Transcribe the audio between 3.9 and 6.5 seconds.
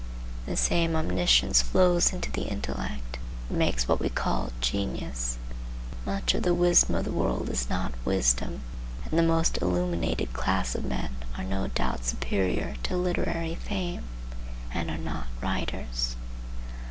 we call genius. Much of